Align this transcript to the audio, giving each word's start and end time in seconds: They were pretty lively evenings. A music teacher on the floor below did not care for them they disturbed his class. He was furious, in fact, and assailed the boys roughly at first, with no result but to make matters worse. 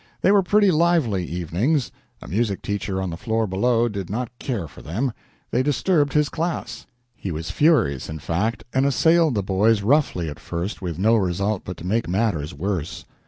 They 0.23 0.31
were 0.31 0.41
pretty 0.41 0.71
lively 0.71 1.23
evenings. 1.27 1.91
A 2.23 2.27
music 2.27 2.63
teacher 2.63 2.99
on 2.99 3.11
the 3.11 3.17
floor 3.17 3.45
below 3.45 3.87
did 3.87 4.09
not 4.09 4.31
care 4.39 4.67
for 4.67 4.81
them 4.81 5.11
they 5.51 5.61
disturbed 5.61 6.13
his 6.13 6.27
class. 6.27 6.87
He 7.15 7.29
was 7.31 7.51
furious, 7.51 8.09
in 8.09 8.17
fact, 8.17 8.63
and 8.73 8.87
assailed 8.87 9.35
the 9.35 9.43
boys 9.43 9.83
roughly 9.83 10.27
at 10.27 10.39
first, 10.39 10.81
with 10.81 10.97
no 10.97 11.15
result 11.17 11.61
but 11.63 11.77
to 11.77 11.85
make 11.85 12.09
matters 12.09 12.51
worse. 12.51 13.05